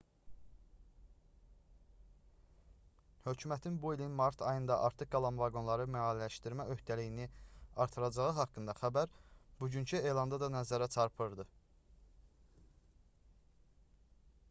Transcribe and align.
hökumətin 3.25 3.75
bu 3.83 3.91
ilin 3.97 4.15
mart 4.21 4.39
ayında 4.53 4.77
artıq 4.87 5.11
qalan 5.15 5.41
vaqonları 5.41 5.85
maliyyələşdirmə 5.95 6.65
öhdəliyini 6.75 7.27
artıracağı 7.85 8.33
haqqında 8.39 8.75
xəbər 8.81 9.13
bugünkü 9.61 10.01
elanda 10.13 10.39
da 10.45 10.49
nəzərə 10.55 10.87
çarpdırdı 10.97 11.45